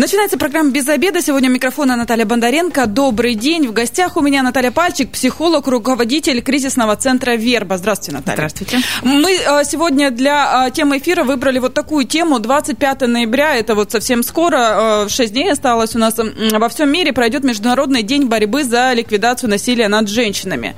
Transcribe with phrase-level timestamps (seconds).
[0.00, 1.20] Начинается программа «Без обеда».
[1.20, 2.86] Сегодня у микрофона Наталья Бондаренко.
[2.86, 3.68] Добрый день.
[3.68, 7.76] В гостях у меня Наталья Пальчик, психолог, руководитель кризисного центра «Верба».
[7.76, 8.36] Здравствуйте, Наталья.
[8.36, 8.78] Здравствуйте.
[9.02, 12.38] Мы э, сегодня для э, темы эфира выбрали вот такую тему.
[12.38, 16.14] 25 ноября, это вот совсем скоро, 6 э, дней осталось у нас.
[16.16, 20.76] Во всем мире пройдет Международный день борьбы за ликвидацию насилия над женщинами.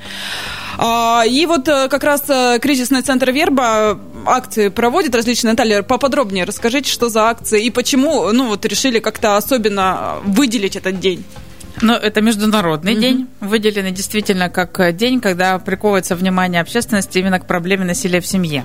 [0.77, 2.23] А, и вот как раз
[2.59, 5.51] кризисный центр «Верба» акции проводит различные.
[5.51, 10.99] Наталья, поподробнее расскажите, что за акции и почему ну, вот решили как-то особенно выделить этот
[10.99, 11.23] день.
[11.83, 13.01] Ну, это международный mm-hmm.
[13.01, 18.63] день, выделенный действительно как день, когда приковывается внимание общественности именно к проблеме насилия в семье.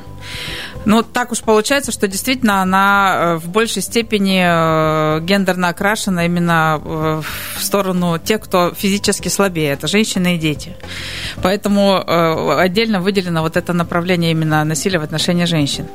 [0.85, 6.81] Ну, так уж получается, что действительно она э, в большей степени э, гендерно окрашена именно
[6.83, 7.23] э,
[7.59, 9.73] в сторону тех, кто физически слабее.
[9.73, 10.77] Это женщины и дети.
[11.43, 12.01] Поэтому
[12.57, 15.89] отдельно выделено вот это направление именно насилия в отношении женщин.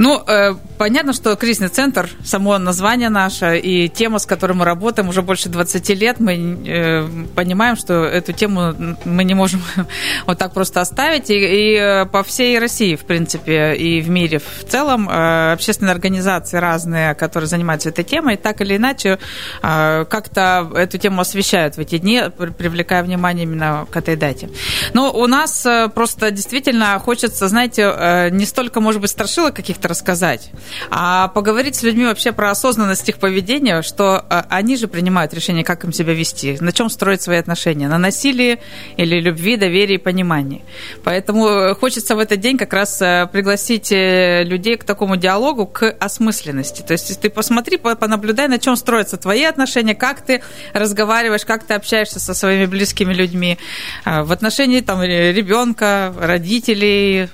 [0.00, 5.10] Ну, э, понятно, что кризисный центр, само название наше и тема, с которой мы работаем
[5.10, 6.32] уже больше 20 лет, мы
[6.66, 7.06] э,
[7.36, 9.62] понимаем, что эту тему мы не можем
[10.26, 11.28] вот так просто оставить.
[11.28, 16.56] И, и э, по всей России, в принципе, и в мире в целом общественные организации
[16.56, 19.18] разные, которые занимаются этой темой, так или иначе
[19.60, 22.22] как-то эту тему освещают в эти дни,
[22.56, 24.48] привлекая внимание именно к этой дате.
[24.94, 30.50] Но у нас просто действительно хочется, знаете, не столько, может быть, страшилок каких-то рассказать,
[30.90, 35.64] а поговорить с людьми вообще про осознанность их поведения, что а, они же принимают решение,
[35.64, 38.60] как им себя вести, на чем строить свои отношения, на насилии
[38.96, 40.62] или любви, доверии и понимании.
[41.04, 45.66] Поэтому э, хочется в этот день как раз э, пригласить э, людей к такому диалогу,
[45.66, 46.82] к осмысленности.
[46.82, 51.74] То есть ты посмотри, понаблюдай, на чем строятся твои отношения, как ты разговариваешь, как ты
[51.74, 53.58] общаешься со своими близкими людьми
[54.04, 57.28] в отношении там, ребенка, родителей,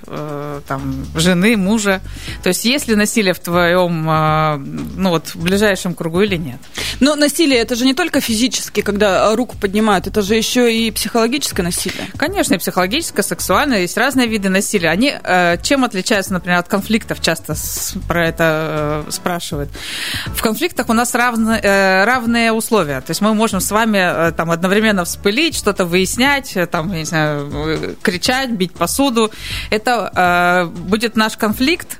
[0.66, 2.00] там, жены, мужа.
[2.42, 6.58] То есть есть ли насилие в твоем, а, ну вот, в ближайшем кругу или нет?
[7.00, 11.62] Но насилие это же не только физически, когда руку поднимают, это же еще и психологическое
[11.62, 12.08] насилие.
[12.16, 14.90] Конечно, и психологическое, сексуальное, есть разные виды насилия.
[14.90, 17.20] Они э, чем отличаются, например, от конфликтов?
[17.20, 17.54] Часто
[18.08, 19.70] про это э, спрашивают.
[20.34, 23.00] В конфликтах у нас равны, э, равные условия.
[23.00, 28.50] То есть мы можем с вами там одновременно вспылить, что-то выяснять, там, не знаю, кричать,
[28.50, 29.30] бить посуду.
[29.70, 31.98] Это будет наш конфликт,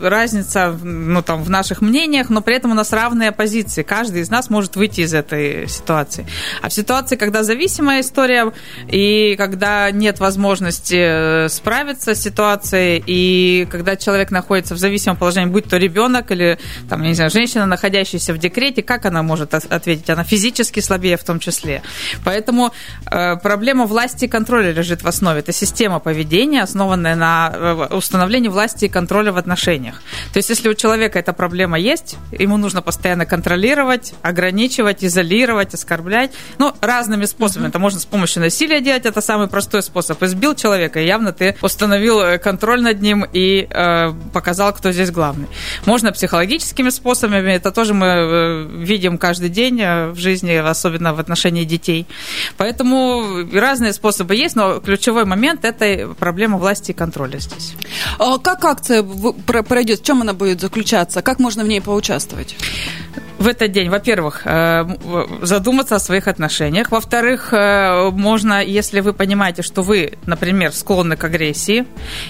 [0.00, 3.82] разница ну, там, в наших мнениях, но при этом у нас равные позиции.
[3.82, 6.26] Каждый из нас может выйти из этой ситуации.
[6.62, 8.52] А в ситуации, когда зависимая история
[8.88, 15.50] и когда нет возможности э, справиться с ситуацией, и когда человек находится в зависимом положении,
[15.50, 16.58] будь то ребенок или
[16.88, 20.08] там, я не знаю, женщина, находящаяся в декрете, как она может ответить?
[20.10, 21.82] Она физически слабее в том числе.
[22.24, 22.72] Поэтому
[23.10, 25.40] э, проблема власти и контроля лежит в основе.
[25.40, 30.02] Это система поведения, основанная на э, установлении власти и контроля в отношениях.
[30.32, 36.32] То есть, если у человека эта проблема есть, ему нужно постоянно контролировать, ограничивать, изолировать, оскорблять.
[36.58, 37.68] Ну, разными способами.
[37.68, 40.20] Это можно с помощью насилия делать, это самый простой способ.
[40.22, 45.10] Избил человека, и явно ты установил э, контроль над ним и э, показал, кто здесь
[45.10, 45.46] главный.
[45.84, 51.20] Можно психологическими способами, это тоже мы э, видим каждый день э, в жизни, особенно в
[51.20, 52.06] отношении детей.
[52.56, 57.74] Поэтому разные способы есть, но ключевой момент– это проблема власти и контроля здесь.
[58.18, 61.22] А как акция пройдет, в чем она будет заключаться?
[61.22, 62.56] Как можно в ней поучаствовать?
[63.38, 64.86] В этот день, во-первых, э,
[65.42, 66.90] задуматься о своих отношениях.
[66.90, 71.86] Во-вторых, э, можно, если вы понимаете, что вы, например, склонны к агрессии,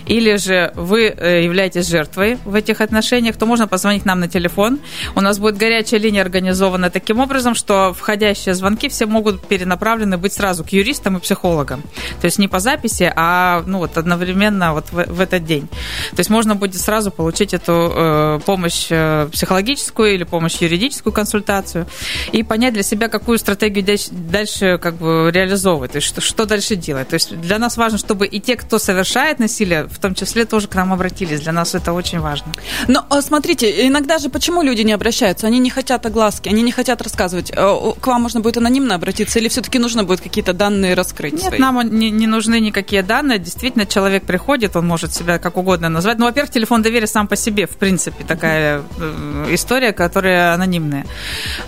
[0.06, 4.80] или же вы э, являетесь жертвой в этих отношениях, то можно позвонить нам на телефон.
[5.14, 10.32] У нас будет горячая линия организована таким образом, что входящие звонки все могут перенаправлены быть
[10.32, 11.82] сразу к юристам и психологам.
[12.20, 15.68] То есть не по записи, а ну, вот одновременно вот в, этот день.
[16.10, 21.86] То есть можно будет сразу получить эту помощь психологическую или помощь юридическую психологическую консультацию
[22.32, 26.76] и понять для себя, какую стратегию дальше как бы реализовывать, то есть что, что дальше
[26.76, 27.08] делать.
[27.08, 30.68] То есть для нас важно, чтобы и те, кто совершает насилие, в том числе тоже
[30.68, 31.40] к нам обратились.
[31.40, 32.52] Для нас это очень важно.
[32.88, 35.46] Но а, смотрите, иногда же почему люди не обращаются?
[35.46, 37.52] Они не хотят огласки, они не хотят рассказывать.
[37.54, 41.32] Э, к вам можно будет анонимно обратиться или все-таки нужно будет какие-то данные раскрыть?
[41.32, 41.58] Нет, свои?
[41.58, 43.38] нам не, не нужны никакие данные.
[43.38, 46.18] Действительно, человек приходит, он может себя как угодно назвать.
[46.18, 51.06] Ну, во-первых, телефон доверия сам по себе, в принципе, такая э, история, которая анонимная анонимные.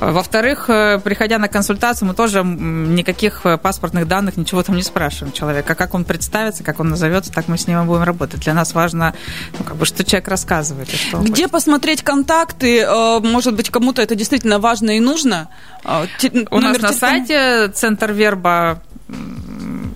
[0.01, 5.33] Во-вторых, э, приходя на консультацию, мы тоже никаких э, паспортных данных, ничего там не спрашиваем
[5.33, 5.75] человека.
[5.75, 8.41] Как он представится, как он назовется, так мы с ним будем работать.
[8.41, 9.15] Для нас важно,
[9.59, 10.89] ну, как бы, что человек рассказывает.
[10.89, 11.51] Что Где хочет.
[11.51, 12.81] посмотреть контакты?
[12.81, 15.49] Э, может быть, кому-то это действительно важно и нужно?
[16.51, 18.83] У нас на сайте Центр Верба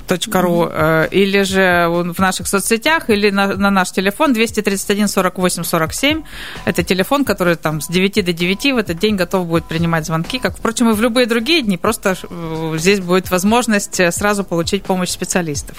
[0.08, 6.22] .ру, э, или же в наших соцсетях, или на, на наш телефон 231 48 47.
[6.64, 10.38] Это телефон, который там с 9 до 9 в этот день готов будет принимать звонки,
[10.38, 11.76] как, впрочем, и в любые другие дни.
[11.76, 15.76] Просто э, здесь будет возможность э, сразу получить помощь специалистов.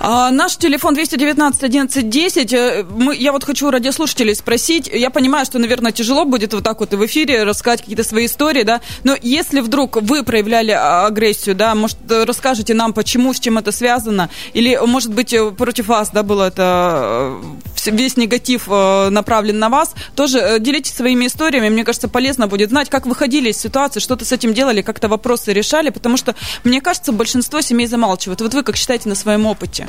[0.00, 2.86] А, наш телефон 219 11 10.
[2.90, 4.88] Мы, я вот хочу радиослушателей спросить.
[4.92, 8.26] Я понимаю, что, наверное, тяжело будет вот так вот и в эфире рассказать какие-то свои
[8.26, 13.40] истории, да, но если вдруг вы проявляли а, агрессию, да, может, расскажете нам, почему, с
[13.40, 17.40] чем это связано, или, может быть, против вас, да, было это,
[17.86, 22.46] э, весь негатив э, направлен на вас, тоже э, делитесь своими историями, мне кажется, полезно
[22.46, 26.34] будет знать, как выходили из ситуации, что-то с этим делали, как-то вопросы решали, потому что,
[26.64, 28.40] мне кажется, большинство семей замалчивают.
[28.40, 29.88] Вот вы как считаете на своем опыте?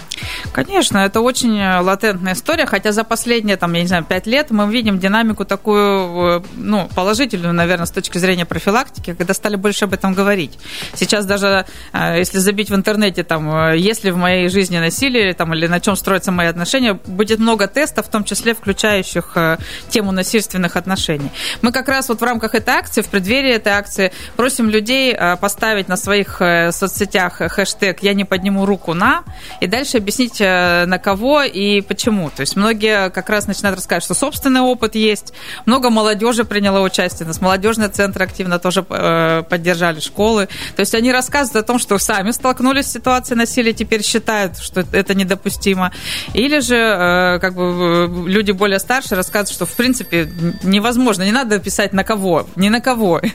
[0.52, 4.70] Конечно, это очень латентная история, хотя за последние, там, я не знаю, пять лет мы
[4.72, 10.14] видим динамику такую, ну, положительную, наверное, с точки зрения профилактики, когда стали больше об этом
[10.14, 10.58] говорить.
[10.96, 15.80] Сейчас даже, если забить в интернете, там, если в моей жизни насилие, там, или на
[15.80, 19.58] чем строятся мои отношения, будет много тестов, в том числе включающих э,
[19.90, 21.32] тему насильственных отношений.
[21.62, 25.38] Мы как раз вот в рамках этой акции, в преддверии этой акции, просим людей э,
[25.38, 29.24] поставить на своих э, соцсетях хэштег «Я не подниму руку на»
[29.62, 32.30] и дальше объяснить, на кого и почему.
[32.30, 35.34] То есть многие как раз начинают рассказывать, что собственный опыт есть,
[35.66, 40.48] много молодежи приняло участие, нас молодежный центр активно тоже поддержали, школы.
[40.76, 44.86] То есть они рассказывают о том, что сами столкнулись с ситуацией насилия, теперь считают, что
[44.92, 45.92] это недопустимо.
[46.34, 50.30] Или же э, как бы э, люди более старшие рассказывают, что в принципе
[50.64, 53.22] невозможно, не надо писать на кого, ни на кого.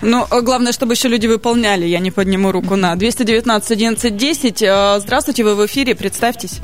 [0.00, 4.58] Ну, главное, чтобы еще люди выполняли, я не подниму руку на 219 11 10.
[5.02, 6.60] Здравствуйте, вы в эфире, представьтесь.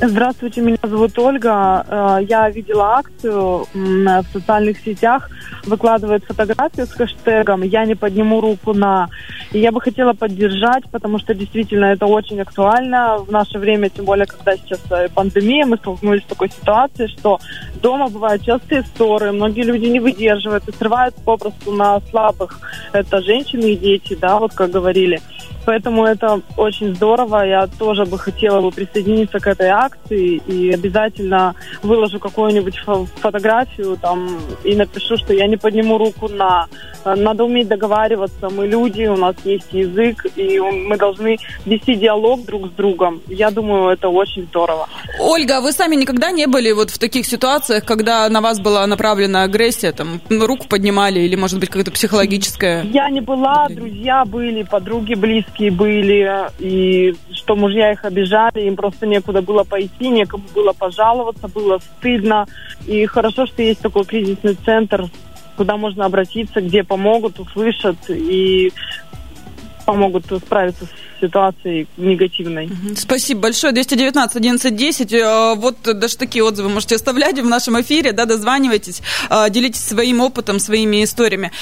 [0.00, 2.20] Здравствуйте, меня зовут Ольга.
[2.28, 5.30] Я видела акцию в социальных сетях
[5.66, 9.08] выкладывает фотографию с хэштегом «Я не подниму руку на».
[9.52, 14.04] И я бы хотела поддержать, потому что действительно это очень актуально в наше время, тем
[14.04, 17.38] более, когда сейчас э, пандемия, мы столкнулись с такой ситуацией, что
[17.80, 22.58] дома бывают частые ссоры, многие люди не выдерживают и срывают попросту на слабых.
[22.92, 25.20] Это женщины и дети, да, вот как говорили.
[25.66, 27.44] Поэтому это очень здорово.
[27.44, 32.76] Я тоже бы хотела бы присоединиться к этой акции и обязательно выложу какую-нибудь
[33.20, 34.28] фотографию там
[34.62, 36.66] и напишу, что я не подниму руку на.
[37.04, 38.48] Надо уметь договариваться.
[38.48, 43.20] Мы люди, у нас есть язык, и мы должны вести диалог друг с другом.
[43.26, 44.88] Я думаю, это очень здорово.
[45.20, 48.86] Ольга, а вы сами никогда не были вот в таких ситуациях, когда на вас была
[48.86, 52.84] направлена агрессия, там руку поднимали или, может быть, какая-то психологическая?
[52.84, 58.76] Я не была, друзья были, подруги близкие близкие были, и что мужья их обижали, им
[58.76, 62.46] просто некуда было пойти, некому было пожаловаться, было стыдно.
[62.86, 65.06] И хорошо, что есть такой кризисный центр,
[65.56, 68.72] куда можно обратиться, где помогут, услышат и
[69.84, 70.86] помогут справиться
[71.16, 72.70] с ситуацией негативной.
[72.96, 73.72] Спасибо большое.
[73.72, 75.56] 219 11 10.
[75.56, 80.58] Вот даже такие отзывы можете оставлять в нашем эфире, да, дозванивайтесь, э, делитесь своим опытом,
[80.58, 81.52] своими историями.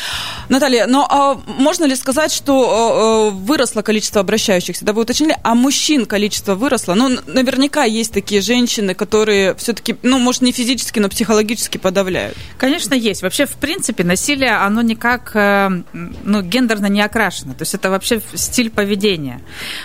[0.49, 4.85] Наталья, но а можно ли сказать, что э, э, выросло количество обращающихся?
[4.85, 6.95] Да, вы уточнили, а мужчин количество выросло?
[6.95, 12.37] Ну, наверняка есть такие женщины, которые все-таки, ну, может, не физически, но психологически подавляют.
[12.59, 13.23] Конечно, есть.
[13.23, 17.55] Вообще, в принципе, насилие, оно никак, ну, гендерно не окрашено.
[17.55, 19.41] То есть это вообще стиль поведения.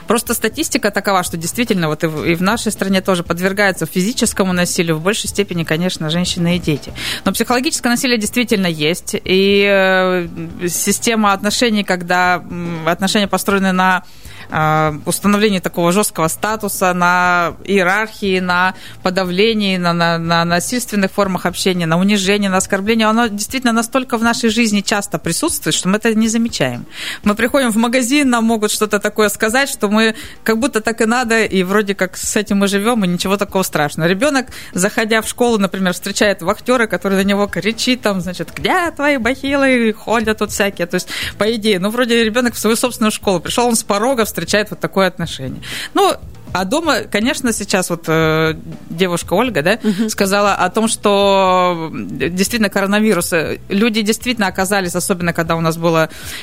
[0.08, 4.54] Просто статистика такова, что действительно вот и в, и в нашей стране тоже подвергаются физическому
[4.54, 6.94] насилию в большей степени, конечно, женщины и дети.
[7.26, 9.16] Но психологическое насилие действительно есть.
[9.24, 10.28] И э,
[10.68, 12.44] система отношений, когда
[12.86, 14.04] отношения построены на
[14.52, 21.86] Э, установлении такого жесткого статуса, на иерархии, на подавлении, на, на, на насильственных формах общения,
[21.86, 26.16] на унижении, на оскорбление, оно действительно настолько в нашей жизни часто присутствует, что мы это
[26.16, 26.86] не замечаем.
[27.24, 31.06] Мы приходим в магазин, нам могут что-то такое сказать, что мы как будто так и
[31.06, 34.08] надо, и вроде как с этим мы живем, и ничего такого страшного.
[34.08, 39.18] Ребенок, заходя в школу, например, встречает вахтера, который на него кричит, там, значит, где твои
[39.18, 40.88] бахилы, ходят тут всякие.
[40.88, 44.26] То есть, по идее, ну, вроде ребенок в свою собственную школу пришел, он с порога
[44.26, 44.39] встречает
[44.70, 45.62] вот такое отношение.
[45.94, 46.16] Ну,
[46.54, 48.56] а дома, конечно, сейчас вот э,
[48.90, 50.10] девушка Ольга, да, угу.
[50.10, 55.98] сказала о том, что действительно коронавирус, э, люди действительно оказались, особенно когда у нас был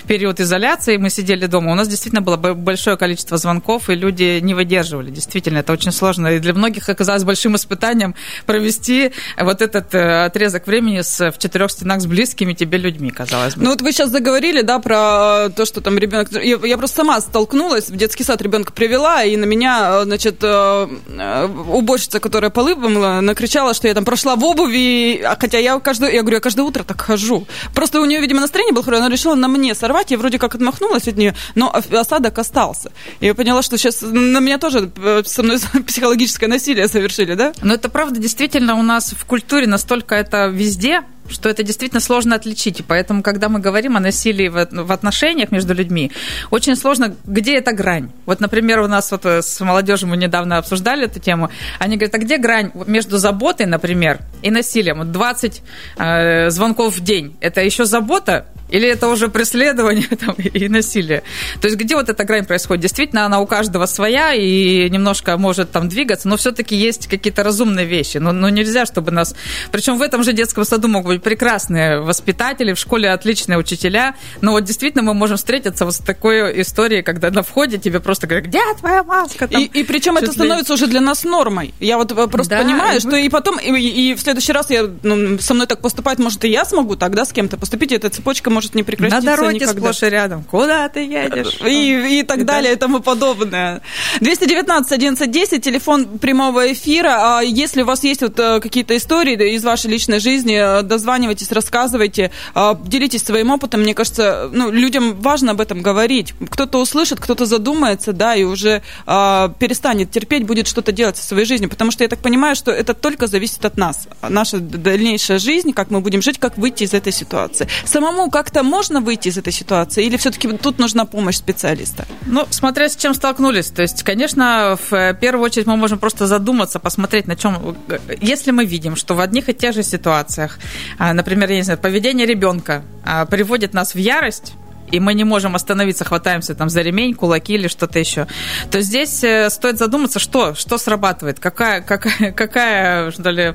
[0.07, 4.55] период изоляции, мы сидели дома, у нас действительно было большое количество звонков, и люди не
[4.55, 5.11] выдерживали.
[5.11, 6.29] Действительно, это очень сложно.
[6.29, 8.15] И для многих оказалось большим испытанием
[8.47, 13.57] провести вот этот э, отрезок времени с, в четырех стенах с близкими тебе людьми, казалось
[13.57, 13.65] бы.
[13.65, 16.31] Ну вот вы сейчас заговорили, да, про то, что там ребенок...
[16.33, 20.43] Я, я просто сама столкнулась, в детский сад ребенка привела, и на меня меня, значит,
[20.43, 26.13] уборщица, которая полы помыла, накричала, что я там прошла в обуви, а хотя я каждое,
[26.13, 27.47] я говорю, я каждое утро так хожу.
[27.75, 30.55] Просто у нее, видимо, настроение было хорошее, она решила на мне сорвать, я вроде как
[30.55, 32.93] отмахнулась от нее, но осадок остался.
[33.21, 34.91] Я поняла, что сейчас на меня тоже
[35.25, 37.53] со мной психологическое насилие совершили, да?
[37.63, 42.37] Но это правда, действительно, у нас в культуре настолько это везде, что это действительно сложно
[42.37, 42.81] отличить.
[42.81, 46.13] И поэтому, когда мы говорим о насилии в отношениях между людьми,
[46.51, 48.11] очень сложно, где эта грань.
[48.27, 51.51] Вот, например, у нас вот э, с молодежью мы недавно обсуждали эту тему.
[51.79, 55.13] Они говорят, а где грань между заботой, например, и насилием?
[55.13, 55.63] 20
[55.99, 57.37] э, звонков в день.
[57.41, 61.23] Это еще забота или это уже преследование там, и насилие?
[61.61, 62.83] То есть где вот эта грань происходит?
[62.83, 67.87] Действительно, она у каждого своя и немножко может там двигаться, но все-таки есть какие-то разумные
[67.87, 68.19] вещи.
[68.19, 69.35] Но, но нельзя, чтобы нас...
[69.71, 74.53] Причем в этом же детском саду могут быть прекрасные воспитатели, в школе отличные учителя, но
[74.53, 78.49] вот действительно мы можем встретиться вот с такой историей, когда на входе тебе просто говорят,
[78.49, 79.49] где твоя маска?
[79.49, 81.75] Там, и, и причем это становится уже для нас нормой.
[81.81, 84.71] Я вот э, просто да, понимаю, и что и потом, и, и в следующий раз
[84.71, 87.97] я, ну, со мной так поступать, может, и я смогу тогда с кем-то поступить, и
[87.97, 89.81] эта цепочка может не прекратиться На дороге никогда.
[89.81, 90.45] сплошь и рядом.
[90.45, 91.61] Куда ты едешь?
[91.61, 93.83] И, и так и далее, и тому подобное.
[94.21, 97.39] 219 11 10, телефон прямого эфира.
[97.39, 101.53] А если у вас есть вот э, какие-то истории из вашей личной жизни, э, дозванивайтесь,
[101.53, 103.83] рассказывайте, а, делитесь своим опытом.
[103.83, 106.33] Мне кажется, ну, людям важно об этом говорить.
[106.49, 111.69] Кто-то услышит, кто-то задумается, да, и уже перестанет терпеть, будет что-то делать со своей жизнью.
[111.69, 114.09] Потому что я так понимаю, что это только зависит от нас.
[114.27, 117.69] Наша дальнейшая жизнь, как мы будем жить, как выйти из этой ситуации.
[117.85, 122.07] Самому как как-то можно выйти из этой ситуации, или все-таки тут нужна помощь специалиста?
[122.27, 123.71] Ну, смотря с чем столкнулись.
[123.71, 127.77] То есть, конечно, в первую очередь мы можем просто задуматься, посмотреть, на чем.
[128.21, 130.61] Если мы видим, что в одних и тех же ситуациях,
[130.97, 134.55] а, например, я не знаю, поведение ребенка а, приводит нас в ярость,
[134.91, 138.27] и мы не можем остановиться, хватаемся там за ремень, кулаки или что-то еще,
[138.71, 143.55] то здесь э, стоит задуматься, что, что срабатывает, какая, какая, какая что ли,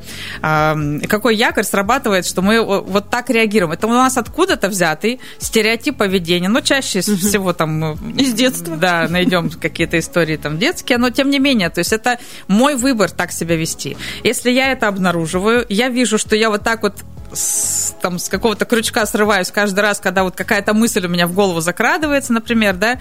[1.07, 3.73] какой якорь срабатывает, что мы вот так реагируем.
[3.73, 7.17] Это у нас откуда-то взятый стереотип поведения, но чаще угу.
[7.17, 7.93] всего там...
[8.17, 8.77] Из детства.
[8.77, 13.09] Да, найдем какие-то истории там детские, но тем не менее, то есть это мой выбор
[13.09, 13.97] так себя вести.
[14.23, 16.95] Если я это обнаруживаю, я вижу, что я вот так вот
[17.33, 21.33] с, там, с какого-то крючка срываюсь каждый раз, когда вот какая-то мысль у меня в
[21.33, 22.99] голову закрадывается, например, да,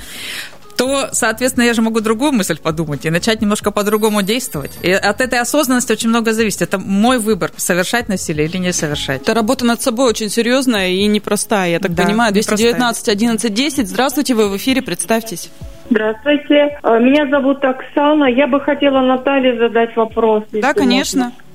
[0.81, 4.79] то, соответственно, я же могу другую мысль подумать и начать немножко по-другому действовать.
[4.81, 6.63] И от этой осознанности очень много зависит.
[6.63, 9.21] Это мой выбор, совершать насилие или не совершать.
[9.21, 12.33] Это работа над собой очень серьезная и непростая, я так да, понимаю.
[12.33, 13.89] 219 11 10.
[13.89, 15.51] Здравствуйте, вы в эфире, представьтесь.
[15.91, 16.79] Здравствуйте.
[16.83, 18.25] А, меня зовут Оксана.
[18.25, 20.45] Я бы хотела Наталье задать вопрос.
[20.51, 21.25] Да, конечно.
[21.25, 21.50] Можно.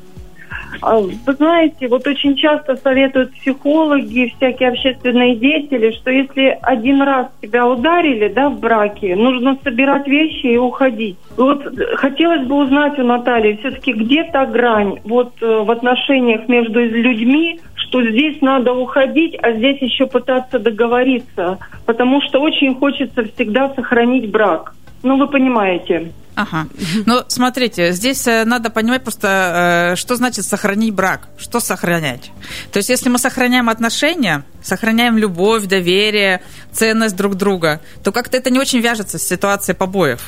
[0.82, 7.28] А, вы знаете, вот очень часто советуют психологи, всякие общественные деятели, что если один раз
[7.42, 11.18] тебя ударили, да, в браке, нужно собирать вещи и уходить.
[11.38, 11.64] Вот
[11.96, 17.60] хотелось бы узнать у Натальи, все-таки где та грань вот э, в отношениях между людьми,
[17.76, 24.30] что здесь надо уходить, а здесь еще пытаться договориться, потому что очень хочется всегда сохранить
[24.30, 24.74] брак.
[25.04, 26.12] Ну, вы понимаете.
[26.36, 26.68] Ага.
[27.06, 32.32] Ну, смотрите, здесь э, надо понимать просто, э, что значит сохранить брак, что сохранять.
[32.72, 36.42] То есть, если мы сохраняем отношения, сохраняем любовь, доверие,
[36.74, 40.22] ценность друг друга, то как-то это не очень вяжется с ситуацией побоев.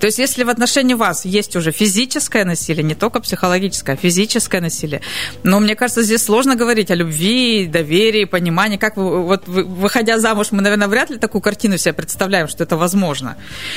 [0.00, 4.60] То есть, если в отношении вас есть уже физическое насилие, не только психологическое, а физическое
[4.60, 5.00] насилие,
[5.42, 8.76] но мне кажется, здесь сложно говорить о любви, доверии, понимании.
[8.76, 12.76] Как вы, вот выходя замуж, мы, наверное, вряд ли такую картину себе представляем, что это
[12.76, 13.36] возможно.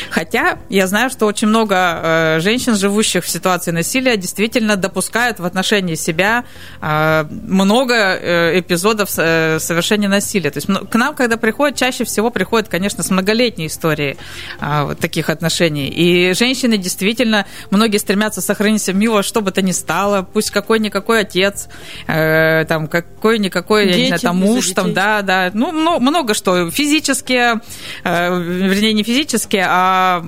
[0.09, 5.45] Хотя я знаю, что очень много э, женщин, живущих в ситуации насилия, действительно допускают в
[5.45, 6.45] отношении себя
[6.81, 10.51] э, много э, эпизодов совершения насилия.
[10.51, 14.17] То есть к нам, когда приходят, чаще всего приходят, конечно, с многолетней историей
[14.59, 15.87] вот таких отношений.
[15.87, 21.67] И женщины действительно, многие стремятся сохранить мило, что бы то ни стало, пусть какой-никакой отец,
[22.07, 27.61] там какой-никакой, я не знаю, там муж, там, да, да, ну, много, много что, физические,
[28.03, 30.23] вернее, не физические, а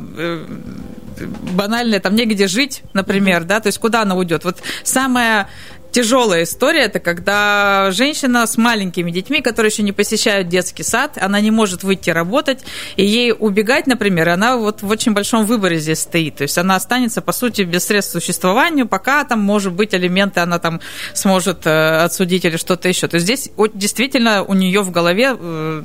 [1.27, 4.43] банальные, там негде жить, например, да, то есть куда она уйдет.
[4.43, 5.47] Вот самое
[5.91, 11.39] тяжелая история, это когда женщина с маленькими детьми, которые еще не посещают детский сад, она
[11.41, 12.59] не может выйти работать,
[12.95, 16.37] и ей убегать, например, она вот в очень большом выборе здесь стоит.
[16.37, 20.39] То есть она останется, по сути, без средств к существованию, пока там, может быть, алименты
[20.39, 20.79] она там
[21.13, 23.07] сможет э, отсудить или что-то еще.
[23.07, 25.83] То есть здесь действительно у нее в голове э,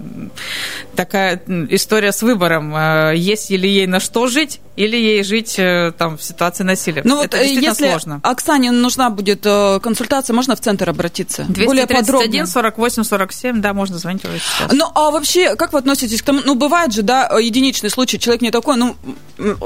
[0.95, 5.59] такая история с выбором, э, есть ли ей на что жить, или ей жить
[5.97, 7.01] там в ситуации насилия.
[7.03, 8.21] Ну вот если сложно.
[8.23, 11.45] Оксане нужна будет консультация, консультация, можно в центр обратиться?
[11.49, 12.47] 231 Более подробно.
[12.47, 14.73] 48 47, да, можно звонить уже сейчас.
[14.73, 18.43] Ну, а вообще, как вы относитесь к тому, ну, бывает же, да, единичный случай, человек
[18.43, 18.97] не такой, ну,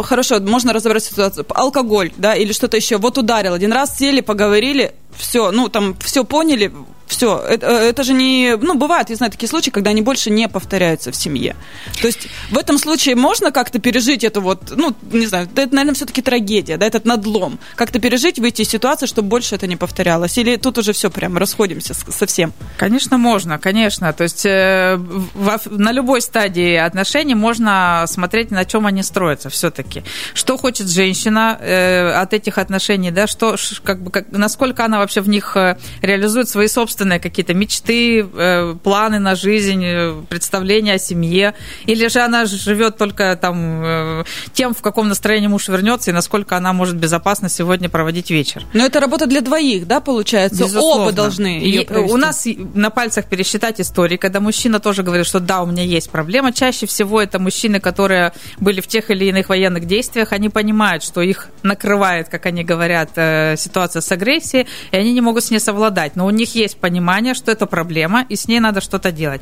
[0.02, 4.94] хорошо, можно разобрать ситуацию, алкоголь, да, или что-то еще, вот ударил, один раз сели, поговорили,
[5.16, 6.72] все, ну, там, все поняли,
[7.10, 8.56] все, это, э, это же не...
[8.56, 11.56] Ну, бывают, я знаю, такие случаи, когда они больше не повторяются в семье.
[12.00, 15.94] То есть в этом случае можно как-то пережить это вот, ну, не знаю, это, наверное,
[15.94, 17.58] все-таки трагедия, да, этот надлом.
[17.74, 20.38] Как-то пережить, выйти из ситуации, чтобы больше это не повторялось?
[20.38, 22.52] Или тут уже все прям расходимся совсем?
[22.76, 24.12] Конечно, можно, конечно.
[24.12, 30.04] То есть э, в, на любой стадии отношений можно смотреть, на чем они строятся все-таки.
[30.32, 35.20] Что хочет женщина э, от этих отношений, да, что, как бы, как, насколько она вообще
[35.20, 40.98] в них э, реализует свои собственные какие-то мечты, э, планы на жизнь, э, представления о
[40.98, 41.54] семье?
[41.86, 46.72] Или же она живет только там тем, в каком настроении муж вернется и насколько она
[46.72, 48.64] может безопасно сегодня проводить вечер?
[48.72, 50.64] Но это работа для двоих, да, получается?
[50.64, 51.04] Безусловно.
[51.04, 55.62] Оба должны ее У нас на пальцах пересчитать истории, когда мужчина тоже говорит, что да,
[55.62, 56.52] у меня есть проблема.
[56.52, 61.20] Чаще всего это мужчины, которые были в тех или иных военных действиях, они понимают, что
[61.22, 63.10] их накрывает, как они говорят,
[63.58, 66.16] ситуация с агрессией, и они не могут с ней совладать.
[66.16, 69.40] Но у них есть понимание, что это проблема, и с ней надо что-то делать.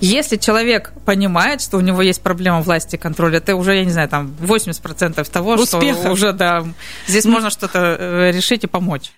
[0.00, 3.92] Если человек понимает, что у него есть проблема власти и контроля, это уже, я не
[3.92, 6.00] знаю, там 80% того, Успеха.
[6.00, 6.64] что уже, да,
[7.06, 9.12] здесь можно что-то э, решить и помочь.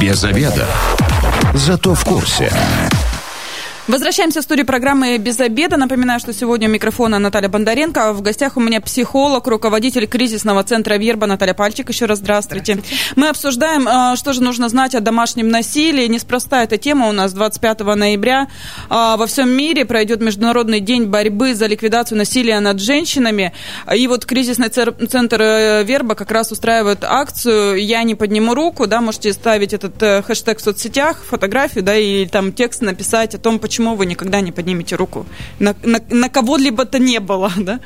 [0.00, 0.66] Без обеда.
[1.54, 2.50] Зато в курсе.
[3.88, 5.76] Возвращаемся в студию программы «Без обеда».
[5.76, 8.12] Напоминаю, что сегодня у микрофона Наталья Бондаренко.
[8.12, 11.88] В гостях у меня психолог, руководитель кризисного центра «Верба» Наталья Пальчик.
[11.88, 12.74] Еще раз здравствуйте.
[12.74, 13.04] здравствуйте.
[13.16, 16.06] Мы обсуждаем, а, что же нужно знать о домашнем насилии.
[16.06, 18.46] Неспроста эта тема у нас 25 ноября.
[18.88, 23.52] А, во всем мире пройдет Международный день борьбы за ликвидацию насилия над женщинами.
[23.92, 28.86] И вот кризисный центр э, «Верба» как раз устраивает акцию «Я не подниму руку».
[28.86, 33.38] Да, можете ставить этот э, хэштег в соцсетях, фотографию, да, и там текст написать о
[33.38, 35.26] том, почему почему вы никогда не поднимете руку
[35.58, 37.80] на, на, на кого-либо то не было, да?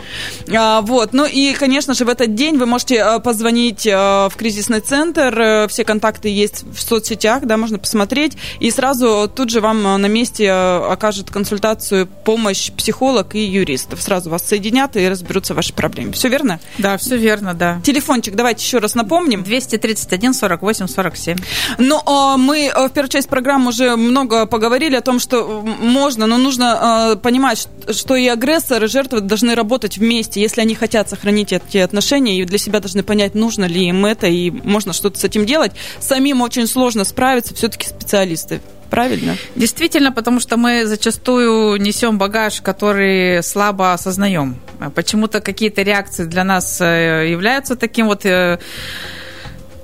[0.54, 4.36] А, вот, ну и, конечно же, в этот день вы можете а, позвонить а, в
[4.36, 9.60] кризисный центр, э, все контакты есть в соцсетях, да, можно посмотреть, и сразу тут же
[9.60, 14.02] вам на месте окажет консультацию, помощь психолог и юристов.
[14.02, 16.12] Сразу вас соединят и разберутся ваши проблемы.
[16.12, 16.60] Все верно?
[16.78, 17.80] Да, все верно, да.
[17.82, 19.42] Телефончик давайте еще раз напомним.
[19.42, 21.38] 231 48 47.
[21.78, 27.12] Ну, мы в первую часть программы уже много поговорили о том, что можно, но нужно
[27.12, 31.78] э, понимать, что и агрессор, и жертва должны работать вместе, если они хотят сохранить эти
[31.78, 35.46] отношения, и для себя должны понять, нужно ли им это, и можно что-то с этим
[35.46, 35.72] делать.
[36.00, 38.60] Самим очень сложно справиться, все-таки специалисты.
[38.90, 39.36] Правильно?
[39.56, 44.56] Действительно, потому что мы зачастую несем багаж, который слабо осознаем.
[44.94, 48.58] Почему-то какие-то реакции для нас э, являются таким вот э,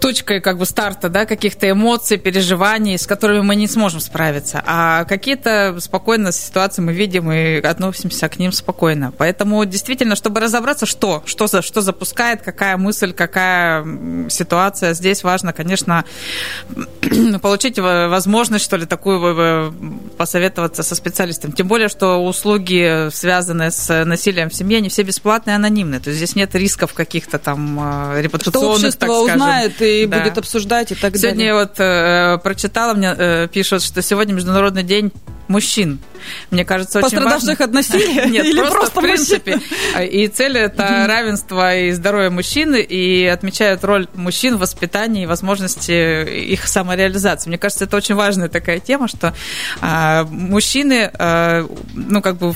[0.03, 4.61] точкой как бы старта, да, каких-то эмоций, переживаний, с которыми мы не сможем справиться.
[4.67, 9.13] А какие-то спокойно ситуации мы видим и относимся к ним спокойно.
[9.17, 13.87] Поэтому действительно, чтобы разобраться, что, что, за, что запускает, какая мысль, какая
[14.29, 16.05] ситуация, здесь важно, конечно,
[17.41, 19.73] получить возможность, что ли, такую
[20.19, 21.53] посоветоваться со специалистом.
[21.53, 26.01] Тем более, что услуги, связанные с насилием в семье, они все бесплатные и анонимные.
[26.01, 29.37] То есть здесь нет рисков каких-то там э, репутационных, так скажем.
[29.37, 30.21] узнает и и да.
[30.21, 31.49] будет обсуждать и так сегодня далее.
[31.49, 35.13] Сегодня вот э, прочитала, мне э, пишут, что сегодня Международный день
[35.49, 35.99] мужчин.
[36.51, 37.65] Мне кажется, очень Пострадавших важно...
[37.65, 38.27] от насилия?
[38.31, 39.61] Нет, Или просто, просто в принципе.
[40.03, 46.53] И цель– это равенство и здоровье мужчин, и отмечают роль мужчин в воспитании и возможности
[46.53, 47.49] их самореализации.
[47.49, 49.35] Мне кажется, это очень важная такая тема, что
[49.81, 52.55] а, мужчины, а, ну, как бы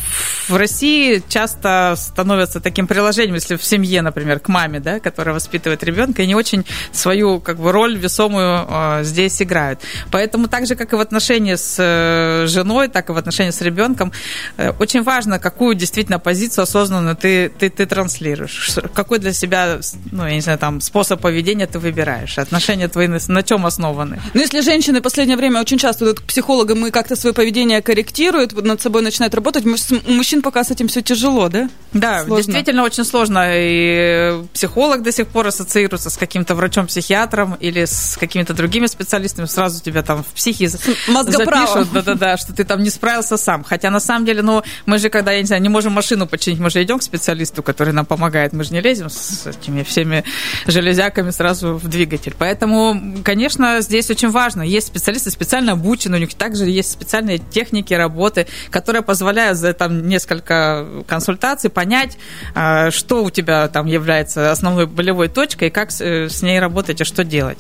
[0.49, 5.83] в России часто становятся таким приложением, если в семье, например, к маме, да, которая воспитывает
[5.83, 9.81] ребенка, и не очень свою как бы роль весомую а, здесь играют.
[10.11, 13.61] Поэтому так же, как и в отношении с э, женой, так и в отношении с
[13.61, 14.13] ребенком,
[14.57, 18.79] э, очень важно, какую действительно позицию осознанную ты, ты, ты транслируешь.
[18.95, 19.81] Какой для себя,
[20.13, 22.39] ну, я не знаю, там, способ поведения ты выбираешь.
[22.39, 24.21] Отношения твои на, на чем основаны?
[24.35, 27.83] Ну, если женщины в последнее время очень часто идут к психологам и как-то свое поведение
[27.83, 31.69] корректируют, над собой начинают работать, у мужчин пока с этим все тяжело, да?
[31.93, 32.37] Да, сложно.
[32.37, 33.45] действительно очень сложно.
[33.49, 39.83] И психолог до сих пор ассоциируется с каким-то врачом-психиатром или с какими-то другими специалистами, сразу
[39.83, 43.63] тебя там в психи запишут, да-да-да, что ты там не справился сам.
[43.63, 46.59] Хотя на самом деле, ну, мы же, когда, я не знаю, не можем машину починить,
[46.59, 48.53] мы же идем к специалисту, который нам помогает.
[48.53, 50.25] Мы же не лезем с этими всеми
[50.67, 52.35] железяками сразу в двигатель.
[52.37, 54.63] Поэтому, конечно, здесь очень важно.
[54.63, 60.09] Есть специалисты специально обучены, у них также есть специальные техники работы, которые позволяют за там
[60.09, 62.19] несколько консультаций понять,
[62.55, 67.23] а, что у тебя там является основной болевой точкой как с ней работать и что
[67.23, 67.59] делать.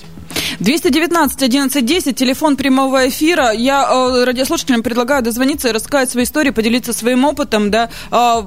[0.60, 3.52] 219 11 10, телефон прямого эфира.
[3.52, 7.88] Я э, радиослушателям предлагаю дозвониться и рассказать свои истории, поделиться своим опытом, да.
[8.10, 8.42] Э,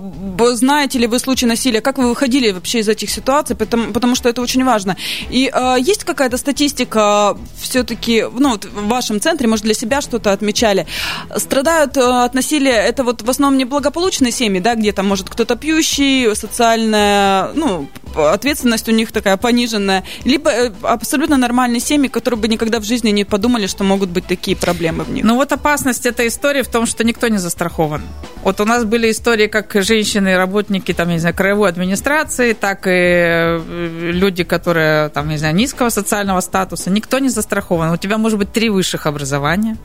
[0.54, 4.30] знаете ли вы случаи насилия, как вы выходили вообще из этих ситуаций, потому, потому что
[4.30, 4.98] это очень важно.
[5.30, 10.32] И э, есть какая-то статистика все-таки, ну, вот в вашем центре, может, для себя что-то
[10.32, 10.88] отмечали.
[11.36, 15.56] Страдают э, от насилия, это вот в основном неблагополучные семьи, да, где там, может, кто-то
[15.56, 22.48] пьющий, социальная, ну, ответственность у них такая пониженная, либо э, абсолютно нормальные семьи, которые бы
[22.48, 25.24] никогда в жизни не подумали, что могут быть такие проблемы в них.
[25.24, 28.02] Ну вот опасность этой истории в том, что никто не застрахован.
[28.44, 32.88] Вот у нас были истории, как женщины, работники, там, я не знаю, краевой администрации, так
[32.88, 36.90] и э, люди, которые, там, не знаю, низкого социального статуса.
[36.90, 37.92] Никто не застрахован.
[37.92, 39.78] У тебя может быть три высших образования.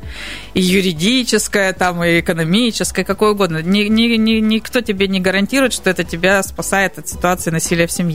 [0.54, 3.60] И юридическое, там, и экономическое, какое угодно.
[3.60, 7.92] Ни, ни, ни, никто тебе не гарантирует, что это тебя спасает от ситуации насилия в
[7.92, 8.13] семье.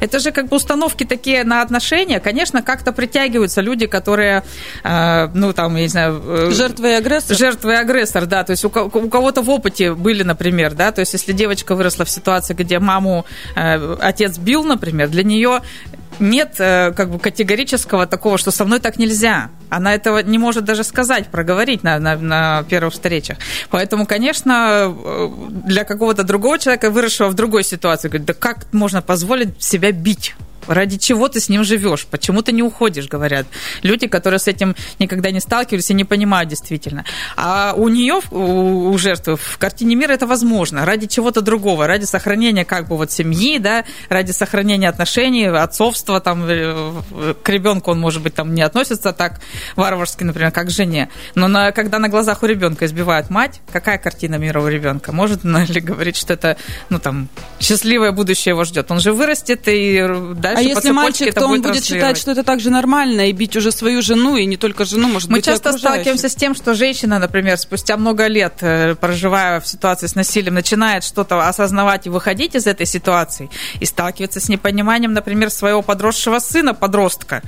[0.00, 2.20] Это же как бы установки такие на отношения.
[2.20, 4.44] Конечно, как-то притягиваются люди, которые,
[4.84, 6.22] э, ну, там, я не знаю...
[6.24, 7.36] Э, жертвы и агрессор?
[7.36, 8.44] Жертвы и агрессор, да.
[8.44, 12.04] То есть у, у кого-то в опыте были, например, да, то есть если девочка выросла
[12.04, 13.24] в ситуации, где маму
[13.56, 15.62] э, отец бил, например, для нее
[16.20, 19.50] нет э, как бы категорического такого, что со мной так нельзя.
[19.70, 23.38] Она этого не может даже сказать, проговорить на, на, на первых встречах.
[23.70, 25.28] Поэтому, конечно, э,
[25.64, 30.34] для какого-то другого человека, выросшего в другой ситуации, говорит, да как можно позволить себя бить?
[30.68, 32.06] Ради чего ты с ним живешь?
[32.06, 33.46] Почему ты не уходишь, говорят.
[33.82, 37.04] Люди, которые с этим никогда не сталкивались и не понимают действительно.
[37.36, 40.84] А у нее, у, жертвы, в картине мира это возможно.
[40.84, 41.86] Ради чего-то другого.
[41.86, 47.90] Ради сохранения как бы вот семьи, да, ради сохранения отношений, отцовства там э, к ребенку
[47.90, 49.40] он, может быть, там не относится так
[49.76, 51.08] варварски, например, как к жене.
[51.34, 55.12] Но на, когда на глазах у ребенка избивают мать, какая картина мира у ребенка?
[55.12, 56.56] Может ли говорить, что это,
[56.90, 57.28] ну, там,
[57.58, 58.90] счастливое будущее его ждет?
[58.90, 62.70] Он же вырастет и дальше а если мальчик, то он будет считать, что это также
[62.70, 66.28] нормально, и бить уже свою жену, и не только жену, может Мы быть, часто сталкиваемся
[66.28, 71.04] с тем, что женщина, например, спустя много лет, э, проживая в ситуации с насилием, начинает
[71.04, 76.74] что-то осознавать и выходить из этой ситуации, и сталкивается с непониманием, например, своего подросшего сына,
[76.74, 77.42] подростка,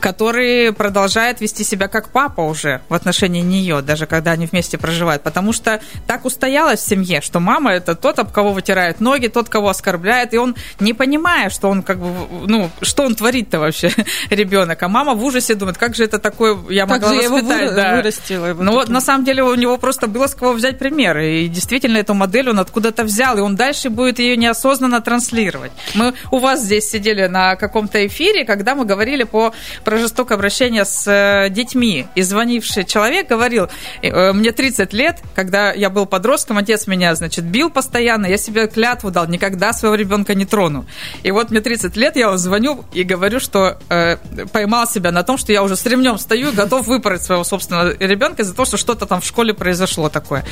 [0.00, 5.22] который продолжает вести себя как папа уже в отношении нее, даже когда они вместе проживают,
[5.22, 9.48] потому что так устоялось в семье, что мама это тот, об кого вытирает ноги, тот,
[9.48, 13.90] кого оскорбляет, и он не понимая, что он как бы ну, что он творит-то вообще,
[14.30, 14.82] ребенок.
[14.82, 17.62] А мама в ужасе думает, как же это такое, я как могла же воспитать.
[17.62, 17.96] Его да.
[17.96, 21.18] вырастила его ну вот, на самом деле, у него просто было с кого взять пример.
[21.18, 25.72] И действительно, эту модель он откуда-то взял, и он дальше будет ее неосознанно транслировать.
[25.94, 29.52] Мы у вас здесь сидели на каком-то эфире, когда мы говорили по,
[29.84, 32.06] про жестокое обращение с э, детьми.
[32.14, 33.68] И звонивший человек говорил,
[34.02, 38.68] «Э, мне 30 лет, когда я был подростком, отец меня, значит, бил постоянно, я себе
[38.68, 40.86] клятву дал, никогда своего ребенка не трону.
[41.22, 44.16] И вот мне 30 лет, я звоню и говорю, что э,
[44.52, 47.96] поймал себя на том, что я уже с ремнем стою и готов выпороть своего собственного
[47.98, 50.44] ребенка за то, что что-то там в школе произошло такое.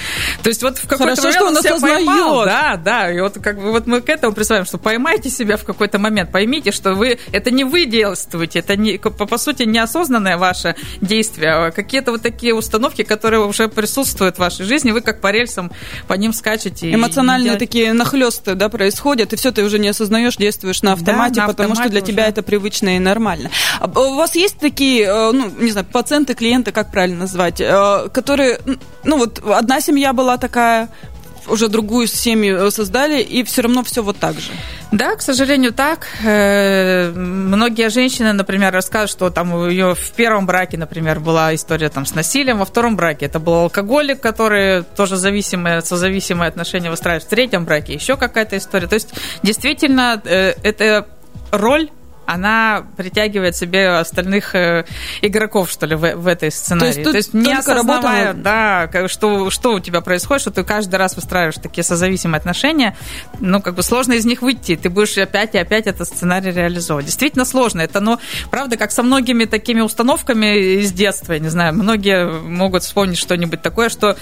[0.42, 2.44] То есть вот в какой-то Хорошо, момент что он себя поймал.
[2.44, 5.64] Да, да, и вот как бы вот мы к этому представим, что поймайте себя в
[5.64, 10.36] какой-то момент, поймите, что вы, это не вы действуете, это не, по, по сути неосознанное
[10.36, 15.20] ваше действие, а какие-то вот такие установки, которые уже присутствуют в вашей жизни, вы как
[15.20, 15.70] по рельсам
[16.08, 16.92] по ним скачете.
[16.92, 21.46] Эмоциональные такие нахлесты, да, происходят, и все, ты уже не осознаешь, действуешь на автомате, да,
[21.46, 22.12] на потому что для уже.
[22.12, 23.50] тебя это привычно и нормально.
[23.80, 28.08] А, у вас есть такие, э, ну, не знаю, пациенты, клиенты, как правильно назвать, э,
[28.12, 28.58] которые,
[29.04, 30.88] ну, вот одна семья была такая,
[31.48, 34.52] уже другую семью создали, и все равно все вот так же.
[34.92, 36.06] Да, к сожалению, так.
[36.22, 41.88] Э, многие женщины, например, рассказывают, что там у ее в первом браке, например, была история
[41.88, 47.24] там с насилием, во втором браке это был алкоголик, который тоже зависимые, созависимые отношения выстраивает,
[47.24, 48.86] в третьем браке еще какая-то история.
[48.86, 51.06] То есть, действительно, это
[51.52, 51.90] роль
[52.24, 54.84] она притягивает себе остальных э,
[55.22, 56.92] игроков, что ли, в, в этой сценарии.
[56.92, 58.88] То есть, То есть не осознавая, работа...
[58.92, 62.96] да, что, что у тебя происходит, что ты каждый раз выстраиваешь такие созависимые отношения,
[63.40, 64.76] ну, как бы сложно из них выйти.
[64.76, 67.06] Ты будешь опять и опять этот сценарий реализовывать.
[67.06, 67.80] Действительно сложно.
[67.80, 68.18] Это, ну,
[68.50, 73.62] правда, как со многими такими установками из детства, я не знаю, многие могут вспомнить что-нибудь
[73.62, 74.16] такое, что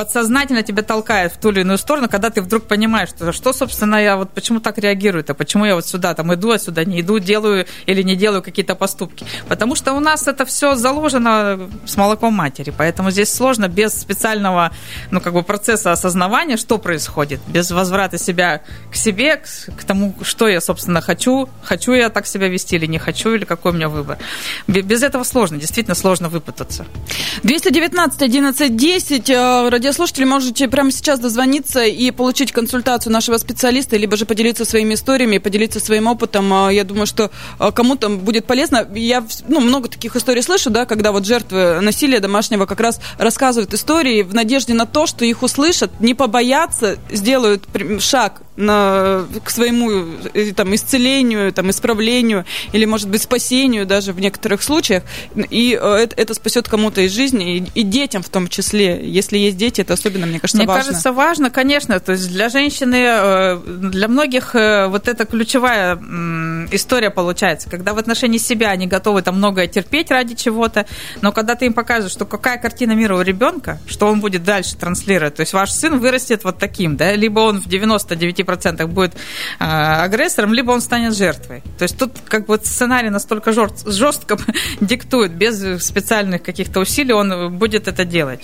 [0.00, 4.02] подсознательно тебя толкает в ту или иную сторону, когда ты вдруг понимаешь, что, что собственно,
[4.02, 7.02] я вот почему так реагирую, а почему я вот сюда там иду, а сюда не
[7.02, 9.26] иду, делаю или не делаю какие-то поступки.
[9.46, 14.70] Потому что у нас это все заложено с молоком матери, поэтому здесь сложно без специального,
[15.10, 20.14] ну, как бы процесса осознавания, что происходит, без возврата себя к себе, к, к тому,
[20.22, 23.74] что я, собственно, хочу, хочу я так себя вести или не хочу, или какой у
[23.74, 24.16] меня выбор.
[24.66, 26.86] Без этого сложно, действительно сложно выпутаться.
[27.42, 34.16] 219 11 10, радио радиослушатели, можете прямо сейчас дозвониться и получить консультацию нашего специалиста, либо
[34.16, 36.52] же поделиться своими историями, поделиться своим опытом.
[36.52, 38.86] А, я думаю, что а, кому-то будет полезно.
[38.94, 43.74] Я ну, много таких историй слышу, да, когда вот жертвы насилия домашнего как раз рассказывают
[43.74, 47.64] истории в надежде на то, что их услышат, не побоятся, сделают
[47.98, 49.90] шаг на, к своему
[50.34, 55.02] э, там, исцелению, там, исправлению или, может быть, спасению даже в некоторых случаях.
[55.34, 59.00] И э, это, это спасет кому-то из жизни, и, и детям в том числе.
[59.02, 60.82] Если есть дети, это особенно, мне кажется, мне важно.
[60.82, 62.00] Мне кажется, важно, конечно.
[62.00, 65.96] То есть для женщины, э, для многих вот это ключевая
[66.70, 70.86] история получается, когда в отношении себя они готовы там многое терпеть ради чего-то,
[71.22, 74.76] но когда ты им показываешь, что какая картина мира у ребенка, что он будет дальше
[74.76, 79.14] транслировать, то есть ваш сын вырастет вот таким, да, либо он в 99 процентах будет
[79.14, 81.62] э, агрессором, либо он станет жертвой.
[81.78, 84.36] То есть тут как бы сценарий настолько жест, жестко
[84.80, 88.40] диктует, без специальных каких-то усилий он будет это делать.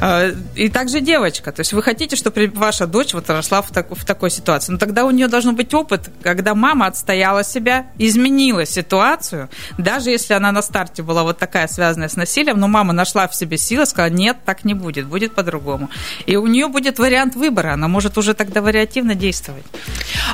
[0.00, 1.52] Э, и также девочка.
[1.52, 4.72] То есть вы хотите, чтобы ваша дочь вот росла в, так, в такой ситуации.
[4.72, 10.34] Но тогда у нее должен быть опыт, когда мама отстояла себя, изменила ситуацию, даже если
[10.34, 13.86] она на старте была вот такая связанная с насилием, но мама нашла в себе силы,
[13.86, 15.88] сказала, нет, так не будет, будет по-другому.
[16.26, 19.64] И у нее будет вариант выбора, она может уже тогда вариативно действовать действовать.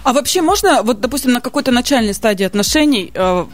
[0.05, 3.47] А вообще можно, вот, допустим, на какой-то начальной стадии отношений э,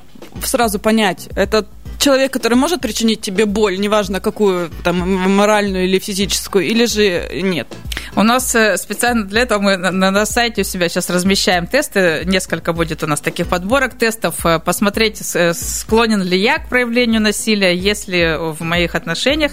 [0.44, 1.66] сразу понять, это
[1.98, 4.96] человек, который может причинить тебе боль, неважно какую, там,
[5.36, 7.66] моральную или физическую, или же нет?
[8.14, 12.22] У нас э, специально для этого мы на, на сайте у себя сейчас размещаем тесты.
[12.24, 14.44] Несколько будет у нас таких подборок тестов.
[14.44, 19.52] Э, посмотреть, э, склонен ли я к проявлению насилия, если в моих отношениях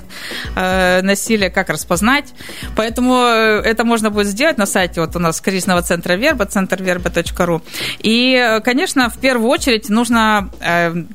[0.56, 2.34] насилие, как распознать.
[2.76, 7.62] Поэтому это можно будет сделать на сайте вот у нас кризисного центра Верба, центрверба.ру.
[8.00, 10.50] И, конечно, в первую очередь нужно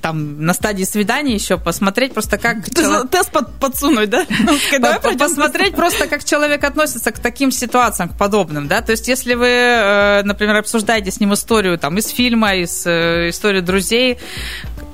[0.02, 2.64] там на стадии свидания еще посмотреть просто как...
[3.10, 3.30] Тест
[3.60, 4.24] подсунуть, да?
[5.18, 9.48] Посмотреть просто, как человек относится к таким ситуациям, к подобным, да, то есть если вы,
[9.48, 14.18] э, например, обсуждаете с ним историю там из фильма, из э, истории друзей,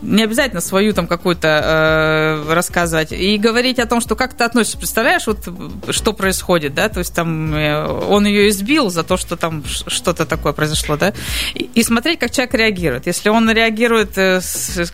[0.03, 4.79] не обязательно свою там какую-то э, рассказывать, и говорить о том, что как ты относишься,
[4.79, 5.49] представляешь, вот
[5.91, 10.27] что происходит, да, то есть там э, он ее избил за то, что там что-то
[10.27, 11.13] такое произошло, да,
[11.55, 13.07] и, и смотреть, как человек реагирует.
[13.07, 14.15] Если он реагирует,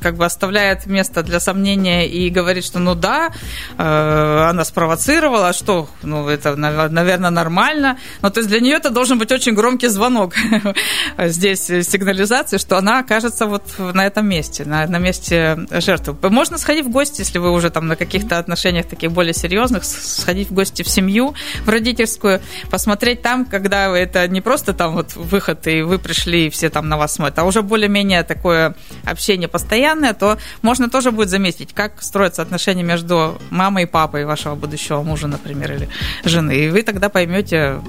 [0.00, 3.30] как бы оставляет место для сомнения и говорит, что ну да,
[3.78, 8.90] э, она спровоцировала, а что, ну это, наверное, нормально, но то есть для нее это
[8.90, 10.34] должен быть очень громкий звонок
[11.18, 16.16] здесь сигнализации, что она окажется вот на этом месте, на на месте жертвы.
[16.30, 20.50] Можно сходить в гости, если вы уже там на каких-то отношениях таких более серьезных, сходить
[20.50, 25.66] в гости в семью, в родительскую, посмотреть там, когда это не просто там вот выход,
[25.66, 30.14] и вы пришли, и все там на вас смотрят, а уже более-менее такое общение постоянное,
[30.14, 35.26] то можно тоже будет заметить, как строятся отношения между мамой и папой вашего будущего мужа,
[35.26, 35.88] например, или
[36.24, 36.56] жены.
[36.56, 37.80] И вы тогда поймете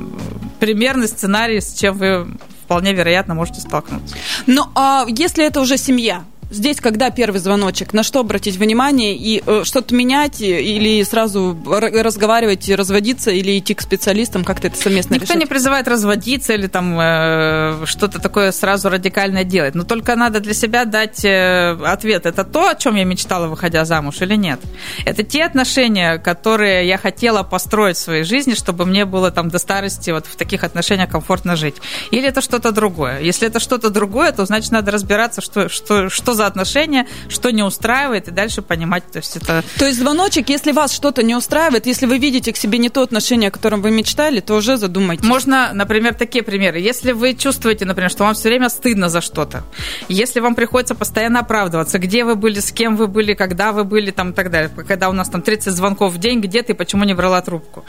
[0.60, 2.28] примерный сценарий, с чем вы
[2.64, 4.16] вполне вероятно можете столкнуться.
[4.48, 6.24] Ну, а если это уже семья,
[6.54, 7.94] здесь когда первый звоночек?
[7.94, 13.82] На что обратить внимание и э, что-то менять или сразу разговаривать, разводиться или идти к
[13.82, 14.44] специалистам?
[14.44, 15.38] Как-то это совместно Никто решать?
[15.38, 19.76] не призывает разводиться или там э, что-то такое сразу радикальное делать.
[19.76, 22.26] Но только надо для себя дать э, ответ.
[22.26, 24.60] Это то, о чем я мечтала, выходя замуж, или нет?
[25.06, 29.58] Это те отношения, которые я хотела построить в своей жизни, чтобы мне было там до
[29.58, 31.76] старости вот в таких отношениях комфортно жить.
[32.12, 33.20] Или это что-то другое?
[33.20, 37.52] Если это что-то другое, то значит надо разбираться, что, что, что за за отношения, что
[37.52, 39.64] не устраивает, и дальше понимать, то есть это...
[39.80, 43.02] То есть звоночек, если вас что-то не устраивает, если вы видите к себе не то
[43.02, 45.26] отношение, о котором вы мечтали, то уже задумайтесь.
[45.26, 46.80] Можно, например, такие примеры.
[46.80, 49.64] Если вы чувствуете, например, что вам все время стыдно за что-то,
[50.10, 54.12] если вам приходится постоянно оправдываться, где вы были, с кем вы были, когда вы были,
[54.12, 57.06] там и так далее, когда у нас там 30 звонков в день, где ты, почему
[57.06, 57.86] не брала трубку,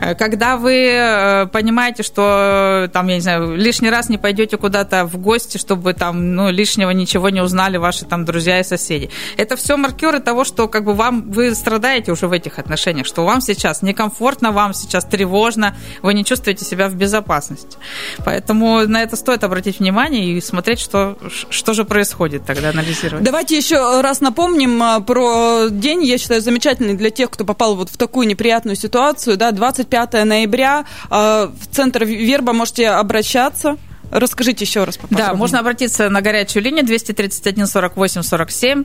[0.00, 5.04] э, когда вы э, понимаете, что там, я не знаю, лишний раз не пойдете куда-то
[5.04, 9.08] в гости, чтобы там, ну, лишнего ничего не узнали ваши там друзья и соседи.
[9.38, 13.24] Это все маркеры того, что как бы вам, вы страдаете уже в этих отношениях, что
[13.24, 17.78] вам сейчас некомфортно, вам сейчас тревожно, вы не чувствуете себя в безопасности.
[18.26, 21.16] Поэтому на это стоит обратить внимание и смотреть, что,
[21.48, 23.24] что же происходит тогда, анализировать.
[23.24, 27.88] Давайте еще раз напомним а, про день, я считаю, замечательный для тех, кто попал вот
[27.88, 29.38] в такую неприятную ситуацию.
[29.38, 33.78] Да, 25 ноября а, в центр Верба можете обращаться
[34.10, 35.32] Расскажите еще раз поподробнее.
[35.32, 38.84] Да, можно обратиться на горячую линию 231 48 47.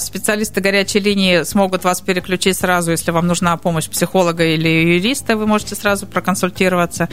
[0.00, 5.46] Специалисты горячей линии смогут вас переключить сразу, если вам нужна помощь психолога или юриста, вы
[5.46, 7.08] можете сразу проконсультироваться.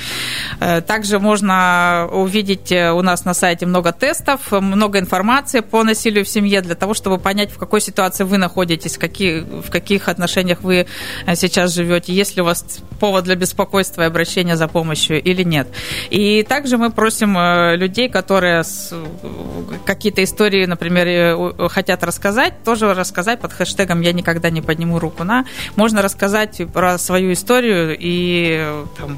[0.60, 6.26] Э, также можно увидеть э, у нас на сайте много тестов, много информации по насилию
[6.26, 10.62] в семье для того, чтобы понять, в какой ситуации вы находитесь, какие, в каких отношениях
[10.62, 10.88] вы
[11.26, 15.44] э, сейчас живете, есть ли у вас повод для беспокойства и обращения за помощью или
[15.44, 15.68] нет.
[16.10, 17.38] И также мы просим
[17.76, 18.64] людей, которые
[19.86, 25.46] какие-то истории, например, хотят рассказать, тоже рассказать под хэштегом «Я никогда не подниму руку на».
[25.76, 28.66] Можно рассказать про свою историю и
[28.98, 29.18] там,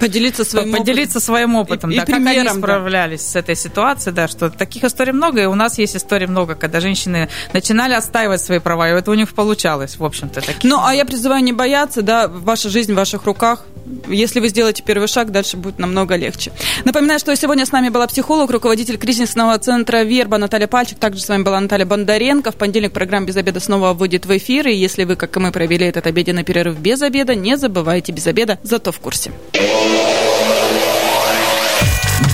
[0.00, 1.20] поделиться своим поделиться опытом.
[1.20, 3.30] своим опытом, и, да, и как они справлялись да.
[3.30, 6.80] с этой ситуацией, да, что таких историй много, и у нас есть истории много, когда
[6.80, 10.40] женщины начинали отстаивать свои права, и это у них получалось, в общем-то.
[10.40, 10.68] Такие.
[10.68, 13.64] Ну, а я призываю не бояться, да, ваша жизнь в ваших руках,
[14.08, 16.52] если вы сделаете первый шаг, дальше будет намного легче.
[16.84, 20.96] Напоминаю, что сегодня с нами была психолог, руководитель кризисного центра «Верба» Наталья Пальчик.
[20.96, 22.52] Также с вами была Наталья Бондаренко.
[22.52, 24.68] В понедельник программа «Без обеда» снова выйдет в эфир.
[24.68, 28.28] И если вы, как и мы, провели этот обеденный перерыв без обеда, не забывайте без
[28.28, 29.32] обеда, зато в курсе.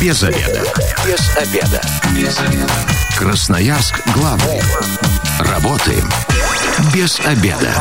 [0.00, 0.62] Без обеда.
[1.06, 1.80] Без обеда.
[2.14, 2.72] Без обеда.
[3.18, 4.60] Красноярск главный.
[5.38, 6.06] Работаем
[6.94, 7.74] без обеда.